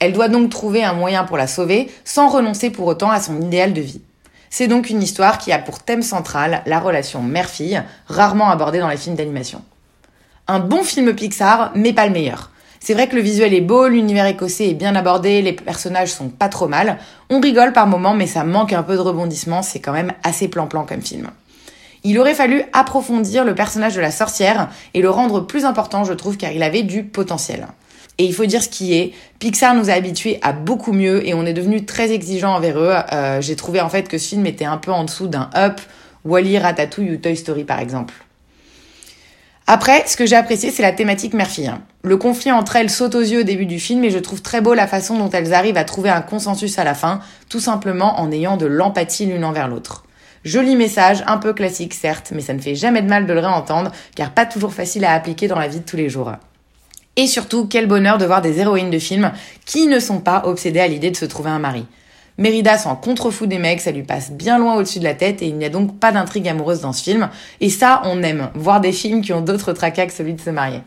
Elle 0.00 0.12
doit 0.12 0.26
donc 0.26 0.50
trouver 0.50 0.82
un 0.82 0.94
moyen 0.94 1.22
pour 1.22 1.36
la 1.36 1.46
sauver 1.46 1.88
sans 2.04 2.28
renoncer 2.28 2.70
pour 2.70 2.88
autant 2.88 3.10
à 3.10 3.20
son 3.20 3.40
idéal 3.40 3.72
de 3.72 3.80
vie. 3.80 4.00
C'est 4.50 4.66
donc 4.66 4.90
une 4.90 5.02
histoire 5.02 5.38
qui 5.38 5.52
a 5.52 5.60
pour 5.60 5.78
thème 5.78 6.02
central 6.02 6.62
la 6.66 6.80
relation 6.80 7.22
mère-fille, 7.22 7.82
rarement 8.08 8.50
abordée 8.50 8.80
dans 8.80 8.88
les 8.88 8.96
films 8.96 9.14
d'animation. 9.14 9.62
Un 10.48 10.58
bon 10.58 10.82
film 10.82 11.14
Pixar, 11.14 11.70
mais 11.76 11.92
pas 11.92 12.06
le 12.06 12.12
meilleur. 12.12 12.51
C'est 12.84 12.94
vrai 12.94 13.06
que 13.06 13.14
le 13.14 13.22
visuel 13.22 13.54
est 13.54 13.60
beau, 13.60 13.86
l'univers 13.86 14.26
écossais 14.26 14.70
est 14.70 14.74
bien 14.74 14.96
abordé, 14.96 15.40
les 15.40 15.52
personnages 15.52 16.10
sont 16.10 16.28
pas 16.28 16.48
trop 16.48 16.66
mal. 16.66 16.98
On 17.30 17.38
rigole 17.38 17.72
par 17.72 17.86
moments, 17.86 18.12
mais 18.12 18.26
ça 18.26 18.42
manque 18.42 18.72
un 18.72 18.82
peu 18.82 18.96
de 18.96 19.00
rebondissement, 19.00 19.62
c'est 19.62 19.78
quand 19.78 19.92
même 19.92 20.12
assez 20.24 20.48
plan-plan 20.48 20.84
comme 20.84 21.00
film. 21.00 21.30
Il 22.02 22.18
aurait 22.18 22.34
fallu 22.34 22.64
approfondir 22.72 23.44
le 23.44 23.54
personnage 23.54 23.94
de 23.94 24.00
la 24.00 24.10
sorcière 24.10 24.68
et 24.94 25.00
le 25.00 25.10
rendre 25.10 25.46
plus 25.46 25.64
important, 25.64 26.02
je 26.02 26.12
trouve, 26.12 26.36
car 26.36 26.50
il 26.50 26.64
avait 26.64 26.82
du 26.82 27.04
potentiel. 27.04 27.68
Et 28.18 28.24
il 28.24 28.34
faut 28.34 28.46
dire 28.46 28.64
ce 28.64 28.68
qui 28.68 28.94
est, 28.94 29.12
Pixar 29.38 29.76
nous 29.76 29.88
a 29.88 29.92
habitués 29.92 30.40
à 30.42 30.52
beaucoup 30.52 30.92
mieux 30.92 31.24
et 31.24 31.34
on 31.34 31.46
est 31.46 31.52
devenu 31.52 31.84
très 31.84 32.10
exigeant 32.10 32.56
envers 32.56 32.80
eux. 32.80 32.94
Euh, 33.12 33.40
j'ai 33.40 33.54
trouvé 33.54 33.80
en 33.80 33.90
fait 33.90 34.08
que 34.08 34.18
ce 34.18 34.30
film 34.30 34.44
était 34.44 34.64
un 34.64 34.78
peu 34.78 34.90
en 34.90 35.04
dessous 35.04 35.28
d'un 35.28 35.50
Up, 35.54 35.80
Wally, 36.24 36.58
Ratatouille 36.58 37.12
ou 37.12 37.16
Toy 37.16 37.36
Story 37.36 37.62
par 37.62 37.78
exemple. 37.78 38.14
Après, 39.66 40.04
ce 40.06 40.16
que 40.16 40.26
j'ai 40.26 40.36
apprécié, 40.36 40.70
c'est 40.70 40.82
la 40.82 40.92
thématique 40.92 41.34
mère-fille. 41.34 41.68
Hein. 41.68 41.82
Le 42.02 42.16
conflit 42.16 42.50
entre 42.50 42.76
elles 42.76 42.90
saute 42.90 43.14
aux 43.14 43.20
yeux 43.20 43.40
au 43.40 43.44
début 43.44 43.66
du 43.66 43.78
film 43.78 44.02
et 44.04 44.10
je 44.10 44.18
trouve 44.18 44.42
très 44.42 44.60
beau 44.60 44.74
la 44.74 44.88
façon 44.88 45.16
dont 45.16 45.30
elles 45.30 45.54
arrivent 45.54 45.76
à 45.76 45.84
trouver 45.84 46.10
un 46.10 46.20
consensus 46.20 46.78
à 46.78 46.84
la 46.84 46.94
fin, 46.94 47.20
tout 47.48 47.60
simplement 47.60 48.20
en 48.20 48.32
ayant 48.32 48.56
de 48.56 48.66
l'empathie 48.66 49.26
l'une 49.26 49.44
envers 49.44 49.68
l'autre. 49.68 50.04
Joli 50.44 50.74
message, 50.74 51.22
un 51.28 51.38
peu 51.38 51.52
classique 51.52 51.94
certes, 51.94 52.32
mais 52.34 52.40
ça 52.40 52.54
ne 52.54 52.58
fait 52.58 52.74
jamais 52.74 53.02
de 53.02 53.08
mal 53.08 53.26
de 53.26 53.32
le 53.32 53.38
réentendre, 53.38 53.92
car 54.16 54.30
pas 54.30 54.46
toujours 54.46 54.74
facile 54.74 55.04
à 55.04 55.12
appliquer 55.12 55.46
dans 55.46 55.58
la 55.58 55.68
vie 55.68 55.78
de 55.78 55.84
tous 55.84 55.96
les 55.96 56.08
jours. 56.08 56.32
Et 57.14 57.28
surtout, 57.28 57.68
quel 57.68 57.86
bonheur 57.86 58.18
de 58.18 58.26
voir 58.26 58.42
des 58.42 58.58
héroïnes 58.58 58.90
de 58.90 58.98
films 58.98 59.30
qui 59.64 59.86
ne 59.86 60.00
sont 60.00 60.18
pas 60.18 60.42
obsédées 60.46 60.80
à 60.80 60.88
l'idée 60.88 61.12
de 61.12 61.16
se 61.16 61.26
trouver 61.26 61.50
un 61.50 61.60
mari. 61.60 61.86
Mérida 62.38 62.78
s'en 62.78 62.96
contrefou 62.96 63.46
des 63.46 63.58
mecs, 63.58 63.80
ça 63.80 63.92
lui 63.92 64.02
passe 64.02 64.30
bien 64.30 64.58
loin 64.58 64.76
au-dessus 64.76 64.98
de 64.98 65.04
la 65.04 65.14
tête 65.14 65.42
et 65.42 65.46
il 65.46 65.56
n'y 65.56 65.64
a 65.64 65.68
donc 65.68 65.98
pas 65.98 66.12
d'intrigue 66.12 66.48
amoureuse 66.48 66.80
dans 66.80 66.92
ce 66.92 67.02
film. 67.02 67.28
Et 67.60 67.68
ça, 67.68 68.02
on 68.04 68.22
aime, 68.22 68.50
voir 68.54 68.80
des 68.80 68.92
films 68.92 69.22
qui 69.22 69.32
ont 69.32 69.42
d'autres 69.42 69.72
tracas 69.72 70.06
que 70.06 70.12
celui 70.12 70.34
de 70.34 70.40
se 70.40 70.50
marier. 70.50 70.80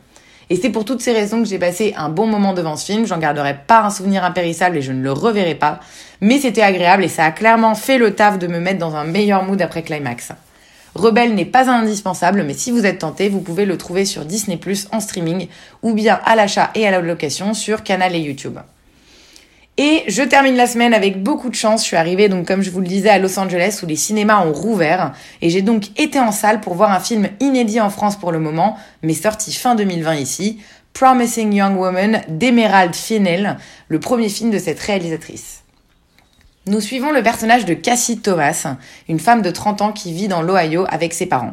Et 0.50 0.56
c'est 0.56 0.70
pour 0.70 0.86
toutes 0.86 1.02
ces 1.02 1.14
raisons 1.14 1.42
que 1.42 1.48
j'ai 1.48 1.58
passé 1.58 1.94
un 1.98 2.10
bon 2.10 2.28
moment 2.28 2.54
devant 2.54 2.75
ce 2.75 2.86
film. 2.86 3.06
J'en 3.06 3.18
garderai 3.18 3.58
pas 3.68 3.82
un 3.82 3.90
souvenir 3.90 4.24
impérissable 4.24 4.78
et 4.78 4.82
je 4.82 4.92
ne 4.92 5.02
le 5.02 5.12
reverrai 5.12 5.56
pas. 5.56 5.80
Mais 6.22 6.40
c'était 6.40 6.62
agréable 6.62 7.04
et 7.04 7.08
ça 7.08 7.25
a 7.25 7.32
clairement 7.32 7.75
fait 7.75 7.98
le 7.98 8.14
taf 8.14 8.38
de 8.38 8.48
me 8.48 8.60
mettre 8.60 8.80
dans 8.80 8.96
un 8.96 9.06
meilleur 9.06 9.44
mood 9.44 9.62
après 9.62 9.84
Climax. 9.84 10.32
Rebelle 10.94 11.36
n'est 11.36 11.46
pas 11.46 11.70
indispensable, 11.70 12.44
mais 12.44 12.54
si 12.54 12.72
vous 12.72 12.86
êtes 12.86 13.00
tenté, 13.00 13.28
vous 13.28 13.42
pouvez 13.42 13.66
le 13.66 13.78
trouver 13.78 14.06
sur 14.06 14.24
Disney 14.24 14.56
Plus 14.56 14.88
en 14.92 15.02
streaming 15.02 15.48
ou 15.84 15.94
bien 15.94 16.20
à 16.24 16.36
l'achat 16.36 16.72
et 16.74 16.88
à 16.88 16.92
la 16.92 17.02
location 17.02 17.54
sur 17.54 17.84
Canal 17.84 18.16
et 18.16 18.20
YouTube. 18.20 18.60
Et 19.77 20.03
je 20.08 20.24
termine 20.24 20.55
la 20.55 20.67
semaine 20.67 20.94
avec 20.94 21.22
beaucoup 21.22 21.50
de 21.50 21.55
chance. 21.55 21.82
Je 21.82 21.88
suis 21.88 21.98
arrivée, 21.98 22.29
donc, 22.29 22.48
comme 22.48 22.62
je 22.62 22.72
vous 22.72 22.79
le 22.79 22.88
disais, 22.88 23.10
à 23.10 23.20
Los 23.20 23.38
Angeles 23.38 23.82
où 23.84 23.86
les 23.86 23.98
cinémas 23.98 24.46
ont 24.46 24.53
rouvert. 24.53 25.12
Et 25.41 25.50
j'ai 25.50 25.62
donc 25.62 25.88
été 26.00 26.17
en 26.17 26.32
salle 26.32 26.62
pour 26.62 26.75
voir 26.75 26.91
un 26.91 27.01
film 27.01 27.27
inédit 27.41 27.82
en 27.82 27.89
France 27.89 28.15
pour 28.15 28.32
le 28.32 28.39
moment, 28.39 28.77
mais 29.03 29.13
sorti 29.13 29.51
fin 29.53 29.75
2020 29.75 30.15
ici. 30.15 30.60
Promising 30.94 31.51
Young 31.51 31.77
Woman 31.77 32.22
d'Emerald 32.29 32.96
Fennell, 32.96 33.58
le 33.89 34.00
premier 34.00 34.29
film 34.29 34.50
de 34.50 34.60
cette 34.60 34.79
réalisatrice. 34.79 35.63
Nous 36.67 36.79
suivons 36.79 37.12
le 37.12 37.22
personnage 37.22 37.65
de 37.65 37.74
Cassie 37.74 38.20
Thomas, 38.20 38.77
une 39.10 39.20
femme 39.20 39.41
de 39.41 39.51
30 39.51 39.82
ans 39.82 39.91
qui 39.91 40.13
vit 40.13 40.29
dans 40.29 40.41
l'Ohio 40.41 40.86
avec 40.89 41.13
ses 41.13 41.25
parents. 41.25 41.51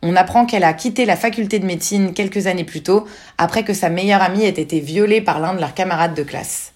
On 0.00 0.14
apprend 0.14 0.46
qu'elle 0.46 0.62
a 0.62 0.74
quitté 0.74 1.06
la 1.06 1.16
faculté 1.16 1.58
de 1.58 1.66
médecine 1.66 2.12
quelques 2.14 2.46
années 2.46 2.62
plus 2.62 2.84
tôt, 2.84 3.04
après 3.36 3.64
que 3.64 3.74
sa 3.74 3.88
meilleure 3.88 4.22
amie 4.22 4.44
ait 4.44 4.50
été 4.50 4.78
violée 4.78 5.20
par 5.20 5.40
l'un 5.40 5.54
de 5.54 5.60
leurs 5.60 5.74
camarades 5.74 6.14
de 6.14 6.22
classe. 6.22 6.73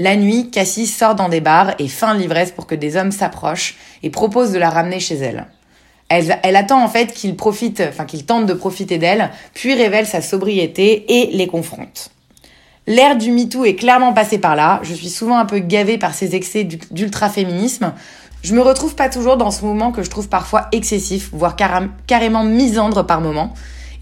La 0.00 0.16
nuit, 0.16 0.48
Cassie 0.50 0.86
sort 0.86 1.14
dans 1.14 1.28
des 1.28 1.42
bars 1.42 1.74
et 1.78 1.86
feint 1.86 2.14
l'ivresse 2.14 2.52
pour 2.52 2.66
que 2.66 2.74
des 2.74 2.96
hommes 2.96 3.12
s'approchent 3.12 3.76
et 4.02 4.08
proposent 4.08 4.50
de 4.50 4.58
la 4.58 4.70
ramener 4.70 4.98
chez 4.98 5.16
elle. 5.16 5.46
Elle, 6.08 6.56
attend 6.56 6.82
en 6.82 6.88
fait 6.88 7.12
qu'il 7.12 7.36
tente 7.36 8.46
de 8.46 8.54
profiter 8.54 8.96
d'elle, 8.96 9.30
puis 9.52 9.74
révèle 9.74 10.06
sa 10.06 10.22
sobriété 10.22 11.04
et 11.06 11.36
les 11.36 11.46
confronte. 11.46 12.12
L'ère 12.86 13.14
du 13.14 13.30
MeToo 13.30 13.66
est 13.66 13.74
clairement 13.74 14.14
passée 14.14 14.38
par 14.38 14.56
là. 14.56 14.80
Je 14.84 14.94
suis 14.94 15.10
souvent 15.10 15.36
un 15.36 15.44
peu 15.44 15.58
gavée 15.58 15.98
par 15.98 16.14
ces 16.14 16.34
excès 16.34 16.64
d'ultra-féminisme. 16.64 17.92
Je 18.42 18.54
me 18.54 18.62
retrouve 18.62 18.94
pas 18.94 19.10
toujours 19.10 19.36
dans 19.36 19.50
ce 19.50 19.66
mouvement 19.66 19.92
que 19.92 20.02
je 20.02 20.08
trouve 20.08 20.30
parfois 20.30 20.68
excessif, 20.72 21.28
voire 21.34 21.56
carrément 22.06 22.42
misandre 22.42 23.04
par 23.04 23.20
moments. 23.20 23.52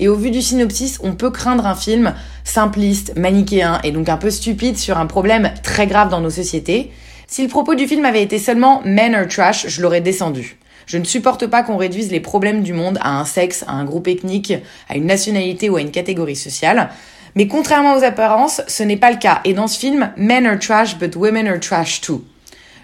Et 0.00 0.09
au 0.09 0.14
vu 0.14 0.31
du 0.31 0.43
synopsis, 0.43 0.99
on 1.02 1.14
peut 1.14 1.31
craindre 1.31 1.67
un 1.67 1.75
film 1.75 2.14
simpliste, 2.45 3.17
manichéen 3.17 3.81
et 3.83 3.90
donc 3.90 4.09
un 4.09 4.17
peu 4.17 4.31
stupide 4.31 4.78
sur 4.78 4.99
un 4.99 5.07
problème 5.07 5.52
très 5.62 5.87
grave 5.87 6.09
dans 6.09 6.21
nos 6.21 6.31
sociétés. 6.31 6.93
Si 7.26 7.43
le 7.43 7.49
propos 7.49 7.75
du 7.75 7.87
film 7.87 8.05
avait 8.05 8.23
été 8.23 8.38
seulement 8.38 8.81
Men 8.85 9.14
are 9.14 9.26
trash, 9.26 9.67
je 9.69 9.83
l'aurais 9.83 10.00
descendu. 10.00 10.57
Je 10.87 10.97
ne 10.97 11.05
supporte 11.05 11.47
pas 11.47 11.62
qu'on 11.62 11.76
réduise 11.76 12.11
les 12.11 12.21
problèmes 12.21 12.62
du 12.62 12.73
monde 12.73 12.99
à 13.02 13.19
un 13.19 13.25
sexe, 13.26 13.64
à 13.67 13.73
un 13.73 13.85
groupe 13.85 14.09
ethnique, 14.09 14.55
à 14.88 14.97
une 14.97 15.05
nationalité 15.05 15.69
ou 15.69 15.76
à 15.76 15.83
une 15.83 15.90
catégorie 15.90 16.37
sociale. 16.37 16.88
Mais 17.35 17.47
contrairement 17.47 17.95
aux 17.95 18.05
apparences, 18.05 18.62
ce 18.67 18.83
n'est 18.83 18.97
pas 18.97 19.11
le 19.11 19.19
cas. 19.19 19.40
Et 19.45 19.52
dans 19.52 19.67
ce 19.67 19.78
film, 19.78 20.11
Men 20.17 20.47
are 20.47 20.59
trash, 20.59 20.97
but 20.97 21.14
women 21.14 21.47
are 21.47 21.61
trash 21.61 22.00
too. 22.00 22.25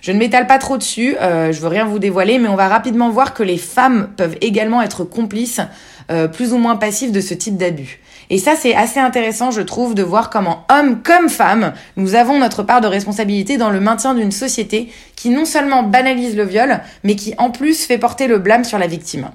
Je 0.03 0.13
ne 0.13 0.19
m'étale 0.19 0.47
pas 0.47 0.59
trop 0.59 0.77
dessus, 0.77 1.17
euh, 1.23 1.51
je 1.51 1.61
veux 1.63 1.69
rien 1.69 1.87
vous 1.87 1.99
dévoiler, 1.99 2.39
mais 2.39 2.49
on 2.49 2.57
va 2.57 2.69
rapidement 2.69 3.09
voir 3.09 3.33
que 3.33 3.43
les 3.43 3.57
femmes 3.57 4.11
peuvent 4.19 4.37
également 4.43 4.83
être 4.83 5.03
complices, 5.03 5.63
euh, 6.11 6.29
plus 6.29 6.53
ou 6.53 6.59
moins 6.59 6.77
passives 6.77 7.13
de 7.13 7.21
ce 7.21 7.35
type 7.35 7.57
d'abus. 7.57 8.01
Et 8.31 8.39
ça, 8.39 8.55
c'est 8.57 8.75
assez 8.75 9.01
intéressant, 9.01 9.51
je 9.51 9.61
trouve, 9.61 9.95
de 9.95 10.03
voir 10.03 10.31
comment, 10.31 10.65
hommes 10.71 11.03
comme 11.03 11.29
femmes, 11.29 11.75
nous 11.97 12.15
avons 12.15 12.39
notre 12.39 12.63
part 12.63 12.81
de 12.81 12.87
responsabilité 12.87 13.57
dans 13.57 13.71
le 13.71 13.81
maintien 13.81 14.15
d'une 14.15 14.33
société 14.33 14.91
qui 15.17 15.31
non 15.31 15.45
seulement 15.45 15.83
banalise 15.83 16.37
le 16.37 16.45
viol, 16.45 16.81
mais 17.03 17.17
qui 17.17 17.35
en 17.39 17.51
plus 17.51 17.85
fait 17.85 17.99
porter 17.99 18.27
le 18.27 18.39
blâme 18.39 18.65
sur 18.65 18.79
la 18.79 18.87
victime. 18.87 19.31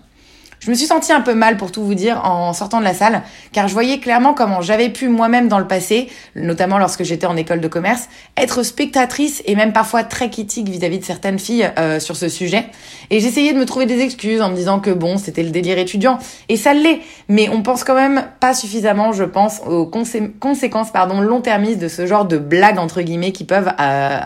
Je 0.59 0.69
me 0.69 0.75
suis 0.75 0.87
sentie 0.87 1.13
un 1.13 1.21
peu 1.21 1.33
mal 1.33 1.55
pour 1.55 1.71
tout 1.71 1.83
vous 1.83 1.95
dire 1.95 2.21
en 2.25 2.51
sortant 2.51 2.79
de 2.79 2.83
la 2.83 2.93
salle, 2.93 3.21
car 3.53 3.69
je 3.69 3.73
voyais 3.73 3.99
clairement 3.99 4.33
comment 4.33 4.59
j'avais 4.59 4.89
pu 4.89 5.07
moi-même 5.07 5.47
dans 5.47 5.57
le 5.57 5.67
passé, 5.67 6.09
notamment 6.35 6.77
lorsque 6.77 7.03
j'étais 7.03 7.25
en 7.25 7.37
école 7.37 7.61
de 7.61 7.69
commerce, 7.69 8.09
être 8.35 8.63
spectatrice 8.63 9.41
et 9.45 9.55
même 9.55 9.71
parfois 9.71 10.03
très 10.03 10.29
critique 10.29 10.67
vis-à-vis 10.67 10.99
de 10.99 11.05
certaines 11.05 11.39
filles 11.39 11.71
euh, 11.79 12.01
sur 12.01 12.17
ce 12.17 12.27
sujet. 12.27 12.65
Et 13.09 13.21
j'essayais 13.21 13.53
de 13.53 13.57
me 13.57 13.65
trouver 13.65 13.85
des 13.85 14.01
excuses 14.01 14.41
en 14.41 14.49
me 14.49 14.55
disant 14.55 14.81
que 14.81 14.91
bon, 14.91 15.17
c'était 15.17 15.43
le 15.43 15.51
délire 15.51 15.77
étudiant, 15.77 16.19
et 16.49 16.57
ça 16.57 16.73
l'est, 16.73 16.99
mais 17.29 17.47
on 17.47 17.61
pense 17.61 17.85
quand 17.85 17.95
même 17.95 18.25
pas 18.41 18.53
suffisamment, 18.53 19.13
je 19.13 19.23
pense, 19.23 19.61
aux 19.65 19.85
conséquences 19.85 20.91
pardon 20.91 21.21
long-termistes 21.21 21.79
de 21.79 21.87
ce 21.87 22.05
genre 22.05 22.25
de 22.25 22.37
blagues 22.37 22.79
entre 22.79 23.01
guillemets 23.01 23.31
qui 23.31 23.45
peuvent 23.45 23.71
euh, 23.79 24.19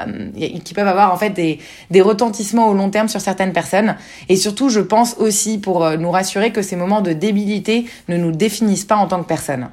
qui 0.63 0.73
peuvent 0.73 0.87
avoir 0.87 1.13
en 1.13 1.17
fait 1.17 1.29
des, 1.29 1.59
des 1.91 2.01
retentissements 2.01 2.69
au 2.69 2.73
long 2.73 2.89
terme 2.89 3.07
sur 3.07 3.21
certaines 3.21 3.53
personnes. 3.53 3.95
Et 4.29 4.35
surtout, 4.35 4.69
je 4.69 4.79
pense 4.79 5.15
aussi 5.19 5.59
pour 5.59 5.85
euh, 5.85 5.95
nous 5.97 6.09
assurer 6.23 6.51
que 6.51 6.61
ces 6.61 6.75
moments 6.75 7.01
de 7.01 7.13
débilité 7.13 7.85
ne 8.07 8.17
nous 8.17 8.31
définissent 8.31 8.85
pas 8.85 8.95
en 8.95 9.07
tant 9.07 9.21
que 9.21 9.27
personne. 9.27 9.69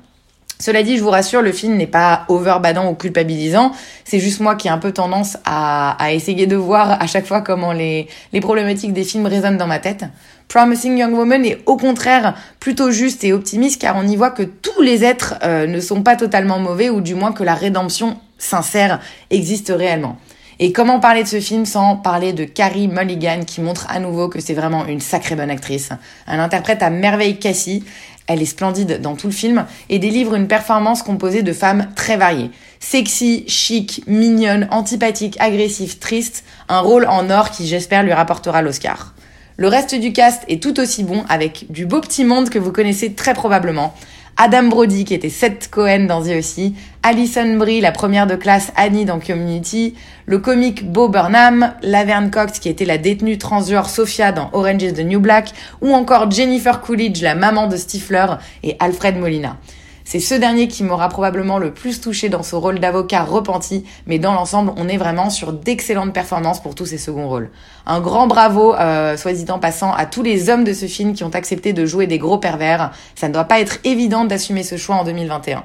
Cela 0.61 0.83
dit, 0.83 0.99
je 0.99 1.03
vous 1.03 1.09
rassure, 1.09 1.41
le 1.41 1.53
film 1.53 1.77
n'est 1.79 1.87
pas 1.87 2.27
overbadant 2.29 2.91
ou 2.91 2.95
culpabilisant. 2.95 3.73
C'est 4.05 4.21
juste 4.21 4.41
moi 4.41 4.57
qui 4.57 4.69
ai 4.69 4.71
un 4.71 4.77
peu 4.77 4.93
tendance 4.93 5.39
à, 5.47 5.97
essayer 6.13 6.47
de 6.47 6.55
voir 6.55 7.03
à 7.03 7.07
chaque 7.07 7.25
fois 7.25 7.41
comment 7.41 7.73
les, 7.73 8.09
problématiques 8.43 8.93
des 8.93 9.05
films 9.05 9.25
résonnent 9.25 9.57
dans 9.57 9.67
ma 9.67 9.79
tête. 9.79 10.05
Promising 10.49 10.99
Young 10.99 11.15
Woman 11.15 11.47
est 11.47 11.63
au 11.65 11.79
contraire 11.79 12.35
plutôt 12.59 12.91
juste 12.91 13.25
et 13.25 13.33
optimiste 13.33 13.81
car 13.81 13.97
on 13.97 14.07
y 14.07 14.17
voit 14.17 14.31
que 14.31 14.43
tous 14.43 14.83
les 14.83 15.03
êtres 15.03 15.37
euh, 15.43 15.67
ne 15.67 15.81
sont 15.81 16.03
pas 16.03 16.17
totalement 16.17 16.59
mauvais 16.59 16.91
ou 16.91 17.01
du 17.01 17.15
moins 17.15 17.33
que 17.33 17.45
la 17.45 17.55
rédemption 17.55 18.19
sincère 18.37 19.01
existe 19.31 19.73
réellement. 19.75 20.19
Et 20.63 20.73
comment 20.73 21.01
parler 21.01 21.23
de 21.23 21.29
ce 21.29 21.41
film 21.41 21.65
sans 21.65 21.97
parler 21.97 22.35
de 22.35 22.45
Carrie 22.45 22.87
Mulligan 22.87 23.45
qui 23.47 23.63
montre 23.63 23.87
à 23.89 23.99
nouveau 23.99 24.29
que 24.29 24.43
c'est 24.43 24.53
vraiment 24.53 24.85
une 24.85 25.01
sacrée 25.01 25.35
bonne 25.35 25.49
actrice. 25.49 25.89
Elle 26.29 26.39
interprète 26.39 26.83
à 26.83 26.91
merveille 26.91 27.39
Cassie, 27.39 27.83
elle 28.27 28.43
est 28.43 28.45
splendide 28.45 29.01
dans 29.01 29.17
tout 29.17 29.29
le 29.29 29.33
film 29.33 29.65
et 29.89 29.99
délivre 29.99 30.35
une 30.35 30.49
performance 30.49 31.03
composée 31.03 31.43
de 31.43 31.55
femmes 31.55 31.87
très 31.97 32.19
variées. 32.19 32.51
Sexy, 32.79 33.45
chic, 33.49 34.03
mignonne, 34.07 34.69
antipathique, 34.71 35.39
agressive, 35.41 35.99
triste, 35.99 36.45
un 36.69 36.81
rôle 36.81 37.07
en 37.07 37.31
or 37.31 37.51
qui 37.51 37.67
j'espère 37.67 38.03
lui 38.03 38.13
rapportera 38.13 38.61
l'Oscar. 38.61 39.15
Le 39.57 39.67
reste 39.67 39.95
du 39.95 40.13
cast 40.13 40.43
est 40.47 40.63
tout 40.63 40.79
aussi 40.79 41.05
bon 41.05 41.25
avec 41.31 41.73
du 41.73 41.87
beau 41.87 42.03
petit 42.03 42.25
monde 42.25 42.51
que 42.51 42.59
vous 42.59 42.71
connaissez 42.71 43.15
très 43.15 43.33
probablement. 43.33 43.95
Adam 44.43 44.69
Brody 44.69 45.05
qui 45.05 45.13
était 45.13 45.29
Seth 45.29 45.69
Cohen 45.71 46.07
dans 46.07 46.23
The 46.23 46.39
aussi, 46.39 46.75
Alison 47.03 47.59
Brie, 47.59 47.83
la 47.83 47.93
première 47.93 48.27
de 48.27 48.37
classe 48.37 48.73
Annie 48.75 49.05
dans 49.05 49.21
Community, 49.21 49.93
le 50.25 50.39
comique 50.39 50.91
Bo 50.91 51.11
Burnham, 51.11 51.75
Laverne 51.83 52.31
Cox 52.31 52.59
qui 52.59 52.71
était 52.71 52.87
la 52.87 52.97
détenue 52.97 53.37
transgenre 53.37 53.91
Sophia 53.91 54.33
dans 54.33 54.49
Orange 54.55 54.83
is 54.83 54.95
the 54.95 55.01
New 55.01 55.21
Black, 55.21 55.53
ou 55.83 55.93
encore 55.93 56.31
Jennifer 56.31 56.81
Coolidge, 56.81 57.21
la 57.21 57.35
maman 57.35 57.67
de 57.67 57.77
Stifler, 57.77 58.29
et 58.63 58.77
Alfred 58.79 59.19
Molina. 59.19 59.59
C'est 60.05 60.21
ce 60.21 60.35
dernier 60.35 60.69
qui 60.69 60.85
m'aura 60.85 61.09
probablement 61.09 61.59
le 61.59 61.73
plus 61.73 62.01
touché 62.01 62.29
dans 62.29 62.43
ce 62.43 62.57
rôle 62.57 62.79
d'avocat 62.79 63.23
repenti, 63.23 63.85
mais 64.07 64.19
dans 64.19 64.33
l'ensemble, 64.33 64.73
on 64.77 64.89
est 64.89 64.97
vraiment 64.97 65.31
sur 65.31 65.53
d'excellentes 65.53 66.13
performances 66.13 66.61
pour 66.61 66.75
tous 66.75 66.87
ces 66.87 66.99
seconds 66.99 67.29
rôles. 67.29 67.51
Un 67.87 68.01
grand 68.01 68.27
bravo, 68.27 68.75
euh, 68.75 69.17
soit 69.17 69.33
dit 69.33 69.51
en 69.51 69.59
passant, 69.59 69.93
à 69.93 70.07
tous 70.07 70.23
les 70.23 70.51
hommes 70.51 70.65
de 70.65 70.73
ce 70.73 70.87
film 70.87 71.15
qui 71.15 71.25
ont 71.25 71.31
accepté 71.31 71.73
de 71.73 71.87
jouer 71.87 72.07
des 72.07 72.19
gros 72.19 72.39
pervers. 72.39 72.93
Ça 73.15 73.29
ne 73.29 73.35
doit 73.35 73.45
pas 73.45 73.61
être 73.61 73.79
évident 73.85 74.25
d'assumer 74.25 74.63
ce 74.63 74.77
choix 74.77 74.97
en 74.97 75.05
2021. 75.05 75.65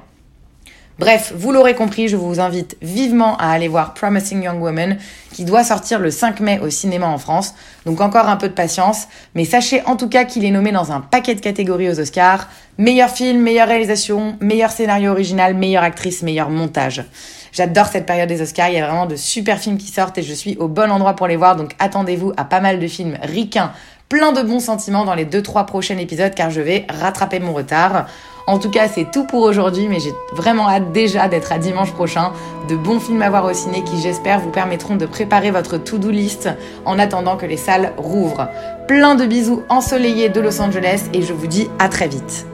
Bref, 0.97 1.33
vous 1.35 1.51
l'aurez 1.51 1.75
compris, 1.75 2.07
je 2.07 2.15
vous 2.15 2.39
invite 2.39 2.77
vivement 2.81 3.35
à 3.35 3.49
aller 3.49 3.67
voir 3.67 3.93
Promising 3.93 4.43
Young 4.43 4.61
Woman, 4.61 4.97
qui 5.33 5.43
doit 5.43 5.65
sortir 5.65 5.99
le 5.99 6.09
5 6.09 6.39
mai 6.39 6.59
au 6.59 6.69
cinéma 6.69 7.05
en 7.05 7.17
France. 7.17 7.53
Donc 7.85 7.99
encore 7.99 8.29
un 8.29 8.37
peu 8.37 8.47
de 8.47 8.53
patience, 8.53 9.09
mais 9.33 9.43
sachez 9.43 9.81
en 9.87 9.97
tout 9.97 10.07
cas 10.07 10.23
qu'il 10.23 10.45
est 10.45 10.51
nommé 10.51 10.71
dans 10.71 10.93
un 10.93 11.01
paquet 11.01 11.35
de 11.35 11.41
catégories 11.41 11.89
aux 11.89 11.99
Oscars. 11.99 12.47
Meilleur 12.77 13.09
film, 13.09 13.41
meilleure 13.41 13.67
réalisation, 13.67 14.37
meilleur 14.39 14.71
scénario 14.71 15.11
original, 15.11 15.53
meilleure 15.53 15.83
actrice, 15.83 16.23
meilleur 16.23 16.49
montage. 16.49 17.03
J'adore 17.51 17.87
cette 17.87 18.05
période 18.05 18.29
des 18.29 18.41
Oscars, 18.41 18.69
il 18.69 18.75
y 18.75 18.79
a 18.79 18.85
vraiment 18.85 19.05
de 19.05 19.17
super 19.17 19.59
films 19.59 19.77
qui 19.77 19.87
sortent 19.87 20.17
et 20.17 20.23
je 20.23 20.33
suis 20.33 20.55
au 20.57 20.69
bon 20.69 20.91
endroit 20.91 21.15
pour 21.15 21.27
les 21.27 21.35
voir, 21.35 21.57
donc 21.57 21.73
attendez-vous 21.79 22.31
à 22.37 22.45
pas 22.45 22.61
mal 22.61 22.79
de 22.79 22.87
films 22.87 23.17
ricains, 23.21 23.71
plein 24.09 24.31
de 24.31 24.41
bons 24.41 24.59
sentiments 24.59 25.05
dans 25.05 25.15
les 25.15 25.25
2-3 25.25 25.65
prochains 25.65 25.97
épisodes 25.97 26.33
car 26.35 26.49
je 26.49 26.61
vais 26.61 26.85
rattraper 26.89 27.39
mon 27.39 27.53
retard. 27.53 28.05
En 28.47 28.59
tout 28.59 28.69
cas, 28.69 28.87
c'est 28.87 29.09
tout 29.11 29.25
pour 29.25 29.41
aujourd'hui, 29.41 29.87
mais 29.87 29.99
j'ai 29.99 30.13
vraiment 30.33 30.69
hâte 30.69 30.91
déjà 30.91 31.27
d'être 31.27 31.51
à 31.51 31.57
dimanche 31.57 31.91
prochain. 31.91 32.31
De 32.69 32.75
bons 32.75 32.99
films 32.99 33.23
à 33.23 33.29
voir 33.29 33.45
au 33.45 33.53
ciné 33.53 33.83
qui, 33.83 33.99
j'espère, 33.99 34.39
vous 34.39 34.51
permettront 34.51 34.95
de 34.95 35.07
préparer 35.07 35.49
votre 35.49 35.77
to-do 35.77 36.11
list 36.11 36.49
en 36.85 36.99
attendant 36.99 37.37
que 37.37 37.47
les 37.47 37.57
salles 37.57 37.93
rouvrent. 37.97 38.47
Plein 38.87 39.15
de 39.15 39.25
bisous 39.25 39.63
ensoleillés 39.69 40.29
de 40.29 40.41
Los 40.41 40.61
Angeles 40.61 41.05
et 41.13 41.23
je 41.23 41.33
vous 41.33 41.47
dis 41.47 41.67
à 41.79 41.89
très 41.89 42.07
vite. 42.07 42.45